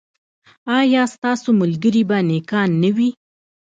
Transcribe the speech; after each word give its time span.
ایا 0.79 1.03
ستاسو 1.15 1.49
ملګري 1.61 2.03
به 2.09 2.17
نیکان 2.29 2.69
نه 2.83 2.89
وي؟ 2.95 3.09